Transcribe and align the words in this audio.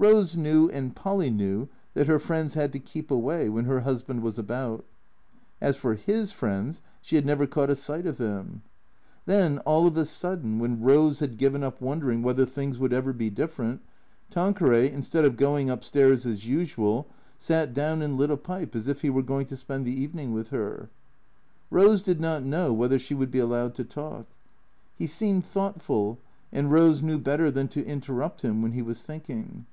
Rose 0.00 0.34
knew 0.34 0.70
and 0.70 0.96
Polly 0.96 1.28
knew 1.28 1.68
that 1.92 2.06
her 2.06 2.18
friends 2.18 2.54
had 2.54 2.72
to 2.72 2.78
keep 2.78 3.10
away 3.10 3.50
when 3.50 3.66
her 3.66 3.80
husband 3.80 4.22
was 4.22 4.38
about. 4.38 4.82
As 5.60 5.76
for 5.76 5.98
Ms 6.06 6.32
friends, 6.32 6.80
she 7.02 7.16
had 7.16 7.26
never 7.26 7.46
caught 7.46 7.68
a 7.68 7.74
sight 7.76 8.06
of 8.06 8.16
them. 8.16 8.62
Then, 9.26 9.58
all 9.58 9.86
of 9.86 9.94
a 9.98 10.06
sudden, 10.06 10.58
when 10.58 10.80
Rose 10.80 11.18
had 11.20 11.36
given 11.36 11.62
up 11.62 11.82
wondering 11.82 12.22
THE 12.22 12.28
C 12.28 12.32
K 12.32 12.32
E 12.32 12.32
A 12.32 12.32
T 12.46 12.52
0 12.54 12.64
E 12.72 12.74
S 12.76 12.80
133 12.80 12.80
whether 12.80 12.80
things 12.80 12.80
would 12.80 12.92
ever 12.94 13.12
be 13.12 13.68
different, 13.68 13.82
Tanqueray, 14.30 14.90
instead 14.90 15.26
of 15.26 15.36
going 15.36 15.68
up 15.68 15.84
stairs 15.84 16.24
as 16.24 16.46
usual, 16.46 17.06
sat 17.36 17.74
down 17.74 18.00
and 18.00 18.16
lit 18.16 18.30
a 18.30 18.38
pipe 18.38 18.74
as 18.74 18.88
if 18.88 19.02
he 19.02 19.10
were 19.10 19.22
going 19.22 19.44
to 19.44 19.54
spend 19.54 19.84
the 19.84 19.92
evening 20.02 20.32
with 20.32 20.48
her. 20.48 20.88
Rose 21.70 22.02
did 22.02 22.22
not 22.22 22.42
know 22.42 22.72
whether 22.72 22.98
she 22.98 23.12
would 23.12 23.30
be 23.30 23.38
allowed 23.38 23.74
to 23.74 23.84
talk. 23.84 24.28
He 24.96 25.06
seemed 25.06 25.44
thoughtful, 25.44 26.18
and 26.50 26.70
Eose 26.70 27.02
knew 27.02 27.18
better 27.18 27.50
than 27.50 27.68
to 27.68 27.84
interrupt 27.84 28.40
him 28.40 28.62
when 28.62 28.72
he 28.72 28.80
was 28.80 29.02
think 29.02 29.28
ing. 29.28 29.66